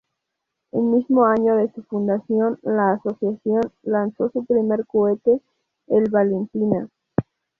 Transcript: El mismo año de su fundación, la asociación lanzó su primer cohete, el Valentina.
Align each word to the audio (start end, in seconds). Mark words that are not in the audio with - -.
El 0.71 0.81
mismo 0.85 1.25
año 1.25 1.57
de 1.57 1.71
su 1.73 1.83
fundación, 1.83 2.57
la 2.63 2.93
asociación 2.93 3.61
lanzó 3.83 4.31
su 4.31 4.43
primer 4.45 4.87
cohete, 4.87 5.41
el 5.85 6.09
Valentina. 6.09 6.89